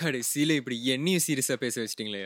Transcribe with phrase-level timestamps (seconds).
[0.00, 2.20] கடைசியில இப்படி என்னையும் சீரியஸா பேச வச்சிட்டீங்களே.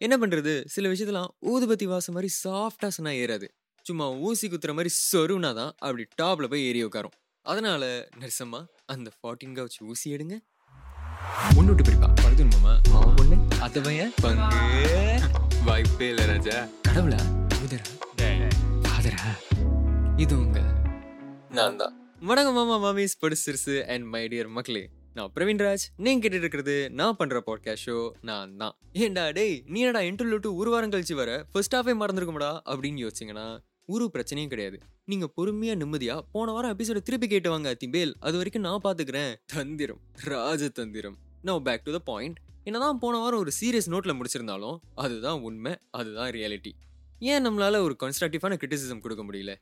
[0.00, 0.52] என்ன பண்றது?
[0.74, 3.46] சில விஷயத்தெல்லாம் ஊதுபத்தி வாசம் மாதிரி சாஃப்டா சொன்னா ஏறாது.
[3.86, 7.14] சும்மா ஊசி குத்துற மாதிரி சொருனா தான் அப்படி டாப்ல போய் ஏறி உட்காரும்.
[7.46, 8.60] அதனால நரசம்மா
[8.94, 10.36] அந்த ஃபார்ட்டின் வச்சு ஊசி எடுங்க.
[11.58, 12.74] ஒன்று பிரிப்பா பழுது மாமா
[13.66, 14.12] அத்த பையன்?
[14.24, 14.60] பங்கு.
[15.68, 16.56] வாய்ப்பே இல்ல ராஜா.
[16.88, 17.20] கடவுளா?
[17.64, 17.86] உதரா
[18.84, 19.24] ஃபாதரா?
[20.24, 20.60] இது உங்க
[21.58, 21.94] நான் தான்.
[22.30, 24.84] வணக்கம் மாமா மாமிஸ் படிச்சிருசு அண்ட் மை டியர் மக்களே.
[25.16, 28.76] நான் பிரவீன்ராஜ் நீங்க கேட்டு இருக்கிறது நான் பண்ற பாட்காஸ்ட் ஷோ நான் தான்.
[28.92, 31.46] ஏன்டா டேய் நீ என்னடா இன்டர்வியூ ஒரு வாரம் கழிச்சு வர?
[31.52, 34.78] ஃபர்ஸ்ட் ஹாஃபே மறந்துருக்கும்டா அப்படின்னு யோசிச்சிங்கன்னா ஒரு பிரச்சனையும் கிடையாது.
[35.04, 38.14] நீங்க பொறுமையா நிம்மதியா போன வாரம் எபிசோட திருப்பி கேட்டு வாங்க திம்பேல்.
[38.20, 39.34] அது வரைக்கும் நான் பாத்துக்கிறேன்.
[39.46, 40.00] தந்திரம்.
[40.24, 41.16] ராஜ தந்திரம்.
[41.42, 46.30] No back to the point என்னதான் போன வாரம் ஒரு சீரியஸ் நோட்ல முடிச்சிருந்தாலும் அதுதான் உண்மை அதுதான்
[46.30, 46.72] ரியாலிட்டி
[47.18, 49.54] ஏன் நம்மளால ஒரு கன்ஸ்ட்ரக்டிவான கிரிட்டிசிசம் கொடுக்க முடியல?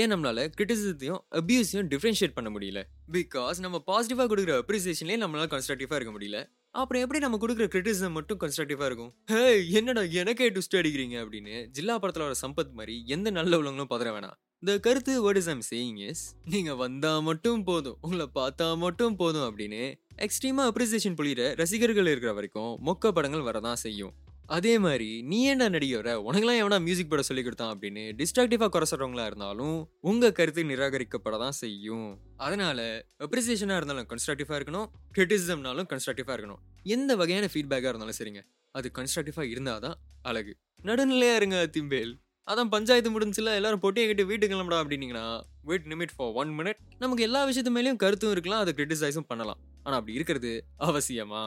[0.00, 2.80] ஏன் நம்மளால கிரிட்டிசிசத்தையும் அபியூஸையும் டிஃப்ரென்ஷியேட் பண்ண முடியல?
[3.12, 6.38] பிகாஸ் நம்ம பாசிட்டிவாக கொடுக்குற அப்ரிசியேஷன்லேயே நம்மளால கன்ஸ்ட்ரக்டிவாக இருக்க முடியல.
[6.70, 9.12] அப்புறம் எப்படி நம்ம கொடுக்குற கிரிட்டிசிசம் மட்டும் கன்ஸ்ட்ரக்டிவாக இருக்கும்?
[9.26, 11.16] ஹே என்னடா எனக்கே டுஸ்ட் அடிக்கிறீங்க?
[11.24, 14.38] அப்படின்னு ஜில்லா படத்தில் வர சம்பத் மாதிரி எந்த நல்ல உள்ளவங்களும் பதற வேணாம்.
[14.58, 19.46] இந்த கருத்து word is I'm saying is நீங்கள் வந்தால் மட்டும் போதும் உங்களை பார்த்தா மட்டும் போதும்
[19.46, 19.82] அப்படின்னு
[20.26, 24.12] எக்ஸ்ட்ரீமாக அப்ரிசியேஷன் புளியிற ரசிகர்கள் இருக்கிற வரைக்கும் மொக்க படங்கள் வரதான் செய்யும்.
[24.56, 29.24] அதே மாதிரி நீ ஏன்டா நடிகர உனக்கெல்லாம் எவனா மியூசிக் பட சொல்லி கொடுத்தான் அப்படின்னு டிஸ்ட்ராக்டிவா குறை சொல்றவங்களா
[29.30, 32.08] இருந்தாலும் உங்க கருத்து நிராகரிக்கப்பட தான் செய்யும்.
[32.36, 36.60] அதனால அப்ரிசியேஷனா இருந்தாலும் கன்ஸ்ட்ரக்டிவா இருக்கணும் கிரிட்டிசிசம்னாலும் கன்ஸ்ட்ரக்டிவா இருக்கணும்.
[36.96, 38.42] எந்த வகையான ஃபீட்பேக்கா இருந்தாலும் சரிங்க.
[38.70, 40.54] அது கன்ஸ்ட்ரக்டிவா இருந்தாதான் அழகு.
[40.84, 42.12] நடுநிலையா இருங்க திம்பேல்.
[42.48, 45.26] அதான் பஞ்சாயத்து முடிஞ்சுல எல்லாரும் பொட்டியை கட்டி வீட்டுக்கு கிளம்புடா அப்படின்னீங்கன்னா
[45.62, 49.60] wait limit for one minute நமக்கு எல்லா விஷயத்து மேலேயும் கருத்தும் இருக்கலாம் அதை கிரிட்டிசைஸும் பண்ணலாம்.
[49.82, 51.44] ஆனால் அப்படி இருக்கிறது அவசியமா?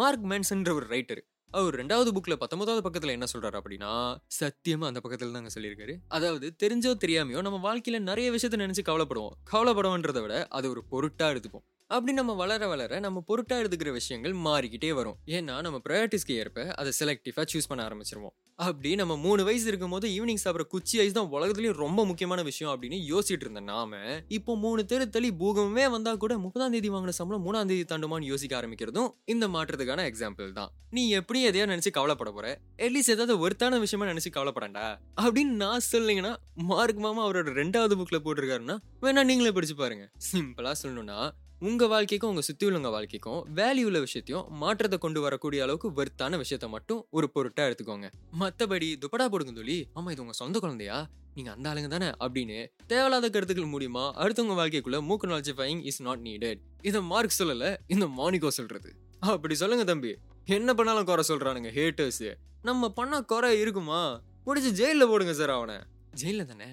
[0.00, 1.22] மார்க் மேன்சன்ற ஒரு ரைட்டர்
[1.56, 3.92] அவர் ரெண்டாவது புக்ல பத்தொன்பதாவது பக்கத்துல என்ன சொல்றாரு அப்படின்னா
[4.40, 5.94] சத்தியமா அந்த பக்கத்துல தாங்க சொல்லியிருக்காரு.
[6.08, 9.34] அதாவது தெரிஞ்சோ தெரியாமையோ நம்ம வாழ்க்கையில நிறைய விஷயத்த நினைச்சு கவலைப்படுவோம்.
[9.52, 11.66] கவலைப்படுவோன்றதை விட அது ஒரு பொருட்டா எடுத்துப்போம்.
[11.94, 15.18] அப்படி நம்ம வளர வளர நம்ம பொருட்டாக எடுத்துக்கிற விஷயங்கள் மாறிக்கிட்டே வரும்.
[15.36, 18.34] ஏன்னா நம்ம ப்ரையாரிட்டிஸ்க்கு ஏற்ப அதை செலக்டிவாக சூஸ் பண்ண ஆரம்பிச்சிருவோம்.
[18.66, 22.72] அப்படி நம்ம மூணு வயசு இருக்கும் போது ஈவினிங் சாப்பிட்ற குச்சி ஐஸ் தான் உலகத்துலேயும் ரொம்ப முக்கியமான விஷயம்
[22.72, 24.00] அப்படின்னு யோசிச்சுட்டு இருந்த நாம
[24.38, 28.60] இப்போ மூணு தெரு தள்ளி பூகமே வந்தா கூட முப்பதாம் தேதி வாங்கின சம்பளம் மூணாம் தேதி தாண்டுமான்னு யோசிக்க
[28.60, 30.72] ஆரம்பிக்கிறதும் இந்த மாற்றத்துக்கான எக்ஸாம்பிள் தான்.
[30.90, 32.58] நீ எப்படி எதையா நினைச்சு கவலைப்பட போற?
[32.84, 34.86] அட்லீஸ்ட் ஏதாவது ஒருத்தான விஷயமா நினைச்சு கவலைப்படண்டா?
[35.24, 40.06] அப்படின்னு நான் சொல்லிங்கன்னா மார்க் மாமா அவரோட ரெண்டாவது புக்ல போட்டிருக்காருன்னா வேணா நீங்களே படிச்சு பாருங்க.
[40.32, 41.20] சிம்பிளா சொல்லணும்னா
[41.60, 46.68] உங்கள் வாழ்க்கைக்கும் உங்கள் சுற்றி உள்ளவங்க வாழ்க்கைக்கும் வேல்யூ உள்ள விஷயத்தையும் மாற்றத்தை கொண்டு வரக்கூடிய அளவுக்கு வெறுத்தான விஷயத்த
[46.68, 48.08] மட்டும் ஒரு பொருட்டாக எடுத்துக்கோங்க.
[48.40, 51.08] மற்றபடி துப்படா போடுங்க சொல்லி ஆமாம் இது உங்கள் சொந்த குழந்தையா?
[51.34, 52.08] நீங்கள் அந்த ஆளுங்க தானே?
[52.24, 58.06] அப்படின்னு தேவையில்லாத கருத்துக்கள் மூலியமா அடுத்தவங்க வாழ்க்கைக்குள்ள மூக்கு நால்ஜிஃபைங் இஸ் நாட் நீடட் இதை மார்க் சொல்லலை இந்த
[58.06, 60.14] மானிகோ சொல்கிறது அப்படி சொல்லுங்க தம்பி.
[60.44, 62.24] என்ன பண்ணாலும் குறை சொல்கிறானுங்க ஹேட்டர்ஸ்
[62.62, 64.22] நம்ம பண்ணால் குறை இருக்குமா?
[64.46, 65.78] பிடிச்சி ஜெயிலில் போடுங்க சார் அவனை.
[66.12, 66.70] ஜெயிலில் தானே?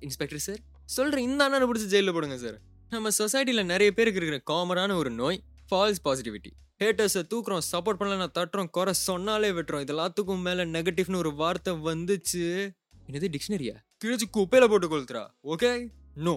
[0.00, 2.58] இன்ஸ்பெக்டர் சார் சொல்கிறேன் இந்த அண்ணனை பிடிச்சி ஜெயிலில் போடுங்க சார்.
[2.94, 5.38] நம்ம சொசைட்டியில் நிறைய பேருக்கு இருக்கிற காமனான ஒரு நோய்
[5.68, 6.50] ஃபால்ஸ் பாசிட்டிவிட்டி
[6.82, 9.82] ஹேட்டர்ஸை தூக்குறோம் சப்போர்ட் பண்ணலன்னா தட்டுறோம் குறை சொன்னாலே விட்டுறோம்.
[9.84, 12.44] இதெல்லாத்துக்கும் மேலே நெகட்டிவ்னு ஒரு வார்த்தை வந்துச்சு.
[13.08, 15.22] என்னது டிக்ஷனரியா கிழிச்சு குப்பையில் போட்டு கொளுத்துறா.
[15.52, 15.70] ஓகே
[16.26, 16.34] நோ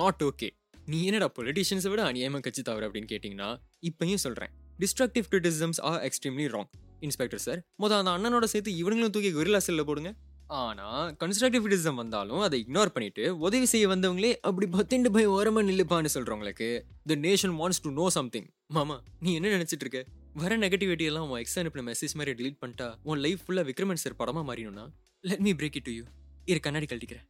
[0.00, 0.48] நாட் ஓகே
[0.86, 3.48] நீ என்னடா பொலிட்டிஷியன்ஸை விட அநியாயமா கட்சி தவறு அப்படின்னு கேட்டிங்கன்னா
[3.88, 6.70] இப்பயும் சொல்கிறேன் destructive criticisms are extremely wrong
[7.06, 10.12] inspector sir மொதல் அந்த அண்ணனோட சேர்த்து இவனுங்களும் தூக்கி கொரில்லா செல்ல போடுங்க.
[10.58, 16.12] ஆனால் கன்ஸ்ட்ரக்டிவ் கிரிட்டிசம் வந்தாலும் அதை இக்னோர் பண்ணிட்டு உதவி செய்ய வந்தவங்களே அப்படி பத்திண்டு போய் ஓரமாக நில்லுப்பான்னு
[16.14, 16.68] சொல்கிறவங்களுக்கு
[17.06, 20.00] the nation wants to know something மாமா நீ என்ன நினச்சிட்டு இருக்க?
[20.34, 24.16] வர நெகட்டிவிட்டி எல்லாம் உன் எக்ஸ் அனுப்பின மெசேஜ் மாதிரி டிலீட் பண்ணிட்டா உன் லைஃப் ஃபுல்லாக விக்ரமன் சார்
[24.16, 24.86] படமாக மாறினும்னா
[25.24, 26.04] let me break it to you
[26.44, 27.26] இரு கண்ணாடி கழட்டிக்கிறேன்.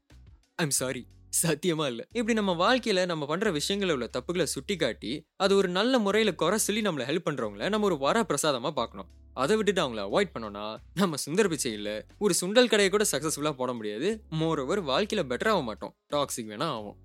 [0.54, 1.02] ஐம் சாரி
[1.42, 2.04] சத்தியமா இல்லை.
[2.12, 6.58] இப்படி நம்ம வாழ்க்கையில நம்ம பண்ற விஷயங்கள உள்ள தப்புகளை சுட்டி காட்டி அது ஒரு நல்ல முறையில குறை
[6.58, 9.08] சொல்லி நம்மளை ஹெல்ப் பண்றவங்கள நம்ம ஒரு வர பிரசாதமா பார்க்கணும்.
[9.42, 10.64] அதை விட்டுட்டு அவங்கள அவாய்ட் பண்ணோம்னா
[11.00, 11.90] நம்ம சுந்தர் பிச்சை இல்ல.
[12.24, 14.08] ஒரு சுண்டல் கடையை கூட சக்சஸ்ஃபுல்லா போட முடியாது.
[14.40, 15.94] மோர் ஓவர் வாழ்க்கையில பெட்டர் ஆக மாட்டோம்.
[16.14, 16.98] டாக்ஸிக் வேணா ஆகும்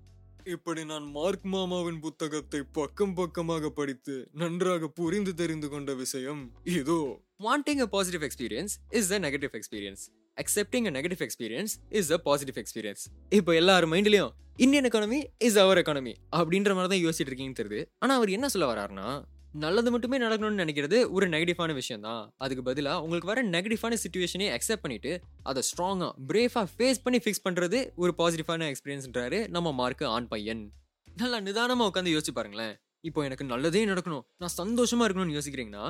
[0.54, 6.42] இப்படி நான் மார்க் மாமாவின் புத்தகத்தை பக்கம் பக்கமாக படித்து நன்றாக புரிந்து தெரிந்து கொண்ட விஷயம்
[6.76, 6.98] இதோ.
[7.46, 10.04] Wanting a positive experience is a negative experience
[10.36, 13.04] accepting a negative experience is a positive experience
[13.38, 14.32] இப்போ எல்லார் மைண்ட்லயும்
[14.64, 17.82] Indian economy is our economy அப்படின்ற மாதிரி தான் யோசிச்சுட்டு இருக்கீங்கன்னு தெரியுது.
[18.02, 19.08] ஆனா அவர் என்ன சொல்ல வராருன்னா
[19.62, 24.82] நல்லது மட்டுமே நடக்கணும்னு நினைக்கிறது ஒரு நெகட்டிவான விஷயம் தான் அதுக்கு பதிலாக உங்களுக்கு வர நெகட்டிவான சுச்சுவேஷனே அக்செப்ட்
[24.84, 25.12] பண்ணிட்டு
[25.50, 30.62] அதை ஸ்ட்ராங்காக பிரேஃபாக ஃபேஸ் பண்ணி ஃபிக்ஸ் பண்ணுறது ஒரு பாசிட்டிவான எக்ஸ்பீரியன்ஸ்ன்றாரு நம்ம மார்க்கு ஆண் பையன்.
[31.20, 32.74] நல்லா நிதானமாக உட்காந்து யோசிச்சு பாருங்களேன்.
[33.08, 35.84] இப்போ எனக்கு நல்லதே நடக்கணும் நான் சந்தோஷமாக இருக்கணும்னு யோசிக்கிறீங்கன்னா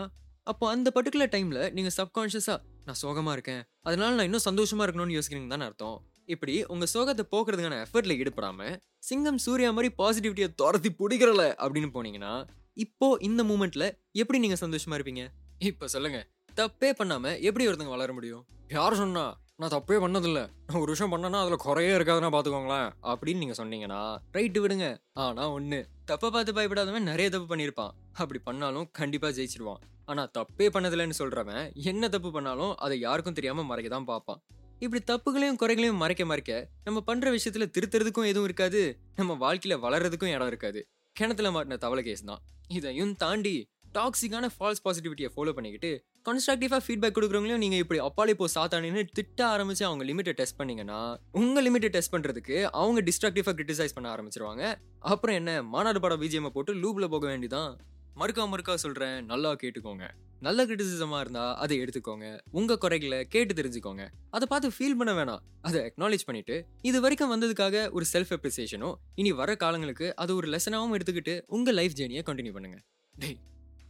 [0.53, 2.59] அப்போ அந்த பர்டிகுலர் டைமில் நீங்கள் சப்கான்ஷியஸாக
[2.89, 5.97] நான் சோகமாக இருக்கேன் அதனால நான் இன்னும் சந்தோஷமாக இருக்கணும்னு யோசிக்கிறீங்க தானே அர்த்தம்.
[6.35, 8.69] இப்படி உங்க சோகத்தை போக்குறதுக்கான எஃபர்ட்ல ஈடுபடாம
[9.09, 12.33] சிங்கம் சூர்யா மாதிரி பாசிட்டிவிட்டியை துரத்தி பிடிக்கிறல அப்படின்னு போனீங்கன்னா
[12.79, 15.29] இப்போ இந்த மூமெண்ட்ல எப்படி நீங்க சந்தோஷமா இருப்பீங்க?
[15.59, 16.27] இப்ப சொல்லுங்க.
[16.57, 18.47] தப்பே பண்ணாம எப்படி ஒருத்தங்க வளர முடியும்?
[18.69, 20.41] யார் சொன்னா நான் தப்பே பண்ணதில்ல.
[20.67, 24.01] நான் ஒரு விஷயம் பண்ணனா அதுல குறையே இருக்காதுன்னா பாத்துக்கோங்களேன் அப்படின்னு நீங்க சொன்னீங்கன்னா
[24.33, 24.99] ரைட்டு விடுங்க.
[25.13, 27.91] ஆனா ஒண்ணு தப்பை பார்த்து பயப்படாதவன் நிறைய தப்பு பண்ணியிருப்பான்.
[28.13, 29.81] அப்படி பண்ணாலும் கண்டிப்பா ஜெயிச்சிருவான்.
[30.05, 34.43] ஆனா தப்பே பண்ணதில்லைன்னு சொல்றவன் என்ன தப்பு பண்ணாலும் அதை யாருக்கும் தெரியாம மறைக்க தான் பார்ப்பான்.
[34.79, 38.99] இப்படி தப்புகளையும் குறைகளையும் மறைக்க மறைக்க நம்ம பண்ற விஷயத்துல திருத்துறதுக்கும் எதுவும் இருக்காது.
[39.15, 40.89] நம்ம வாழ்க்கையில வளர்றதுக்கும் இடம் இருக்காது.
[41.19, 42.43] கிணத்துல மாட்டின தவளை கேஸ் தான்.
[42.79, 43.57] இதையும் தாண்டி
[43.95, 45.91] டாக்ஸிக்கான ஃபால்ஸ் பாசிட்டிவிட்டியை ஃபாலோ பண்ணிக்கிட்டு
[46.27, 50.99] கன்ஸ்ட்ரக்டிவாக ஃபீட்பேக் கொடுக்குறவங்களையும் நீங்கள் இப்படி அப்பாலே போ சாத்தானின்னு திட்ட ஆரம்பிச்சு அவங்க லிமிட்டை டெஸ்ட் பண்ணிங்கன்னா
[51.41, 54.65] உங்கள் லிமிட்டை டெஸ்ட் பண்ணுறதுக்கு அவங்க டிஸ்ட்ரக்டிவாக கிரிட்டிசைஸ் பண்ண ஆரம்பிச்சிருவாங்க.
[55.13, 57.73] அப்புறம் என்ன மாநாடு படம் பிஜிஎம் போட்டு லூப்பில் போக வேண்டிதான்
[58.21, 60.05] மறுக்கா மறுக்கா சொல்கிறேன் நல்லா கேட்டுக்கோங்க.
[60.47, 62.27] நல்ல கிரிட்டிசிசமாக இருந்தால் அதை எடுத்துக்கோங்க.
[62.59, 64.05] உங்கள் குறைகளை கேட்டு தெரிஞ்சுக்கோங்க.
[64.37, 65.43] அதை பார்த்து ஃபீல் பண்ண வேணாம்.
[65.67, 66.57] அதை அக்னாலேஜ் பண்ணிவிட்டு
[66.89, 71.97] இது வரைக்கும் வந்ததுக்காக ஒரு செல்ஃப் அப்ரிசியேஷனும் இனி வர காலங்களுக்கு அது ஒரு லெசனாகவும் எடுத்துக்கிட்டு உங்கள் லைஃப்
[72.01, 72.83] ஜேர்னியை கண்டினியூ பண்ணுங்கள்
[73.15, 73.39] டேய்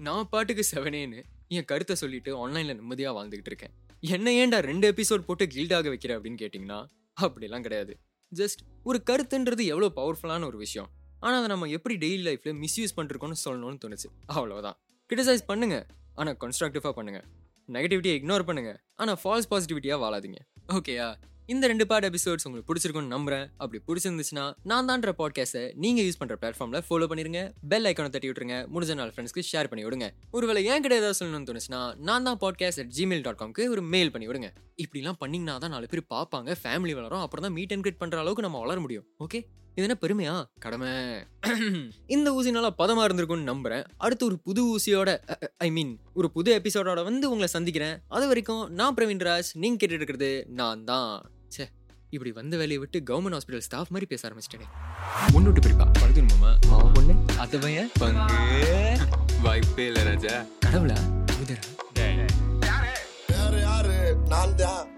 [0.08, 1.20] நான் பாட்டுக்கு செவனேன்னு
[1.56, 3.74] என் கருத்தை சொல்லிட்டு ஆன்லைனில் நிம்மதியாக வாழ்ந்துகிட்டு இருக்கேன்.
[4.16, 6.80] என்ன ஏன்டா ரெண்டு எபிசோட் போட்டு கில்டாக வைக்கிற அப்படின்னு கேட்டிங்கன்னா
[7.16, 7.92] அப்படிலாம் கிடையாது.
[8.32, 10.88] ஜஸ்ட் ஒரு கருத்துன்றது எவ்வளோ பவர்ஃபுல்லான ஒரு விஷயம்.
[11.26, 14.08] ஆனால் அதை நம்ம எப்படி டெய்லி லைஃப்ல மிஸ்யூஸ் பண்ணிருக்கோம்னு சொல்லணும்னு தோணுச்சு.
[14.34, 14.76] அவ்வளோதான்
[15.10, 15.76] கிரிட்டிசைஸ் பண்ணுங்க.
[16.20, 17.20] ஆனால் கன்ஸ்ட்ரக்டிவாக பண்ணுங்க.
[17.76, 18.72] நெகட்டிவிட்டியை இக்னோர் பண்ணுங்க.
[19.02, 20.40] ஆனால் ஃபால்ஸ் பாசிட்டிவிட்டியாக வாழாதீங்க.
[20.76, 21.08] ஓகேயா
[21.52, 23.44] இந்த ரெண்டு பார்ட் எபிசோட்ஸ் உங்களுக்கு பிடிச்சிருக்கும்னு நம்புறேன்.
[23.62, 27.42] அப்படி பிடிச்சிருந்துச்சுன்னா நான் தான்ற பாட்காஸ்ட்டை நீங்க யூஸ் பண்ற பிளாட்ஃபார்ம்ல ஃபாலோ பண்ணிருங்க.
[27.72, 28.56] பெல் ஐக்கானை தட்டி விட்டுருங்க.
[28.74, 30.08] முடிஞ்ச நாள் ஃப்ரெண்ட்ஸ்க்கு ஷேர் பண்ணி விடுங்க.
[30.36, 34.12] ஒருவேளை ஏன் கிட்ட ஏதாவது சொல்லணும்னு தோணுச்சுன்னா நான் தான் பாட்காஸ்ட் அட் ஜிமெயில் டாட் காம்க்கு ஒரு மெயில்
[34.16, 34.50] பண்ணி விடுங்க.
[34.78, 37.22] இப்படிலாம் பண்ணீங்கன்னா தான் நாலு பேர் பார்ப்பாங்க ஃபேமிலி வளரும்.
[37.24, 39.06] அப்புறம் தான் மீட் அண்ட் கிரியேட் பண்ற அளவுக்கு நம்ம வளர முடியும்.
[39.24, 39.38] ஓகே
[39.76, 40.34] இது என்ன பெருமையா?
[40.58, 40.90] கடமை.
[42.14, 43.82] இந்த ஊசி நல்லா பதமா இருந்திருக்கும்னு நம்புறேன்.
[43.98, 45.10] அடுத்து ஒரு புது ஊசியோட
[45.58, 47.96] ஐ மீன் ஒரு புது எபிசோடோட வந்து உங்களை சந்திக்கிறேன்.
[48.08, 49.50] அது வரைக்கும் நான் பிரவீன் ராஜ்.
[49.62, 50.30] நீங்க கேட்டுட்டு இருக்கிறது
[50.60, 51.10] நான் தான்.
[51.48, 51.66] ச்சே
[52.10, 54.68] இப்படி வந்த வேலையை விட்டு கவர்மெண்ட் ஹாஸ்பிட்டல் ஸ்டாஃப் மாதிரி பேச ஆரம்பிச்சிட்டேனே.
[55.34, 58.40] ஒன்று விட்டு பிரிப்பா படுக்கணுமாமா மாமா பொண்ணு அது பையன் பங்கு.
[59.46, 60.34] வாய்ப்பே இல்லை ராஜா.
[60.66, 60.98] கடவுளா
[61.38, 61.62] முதிரா
[64.28, 64.95] Nanda.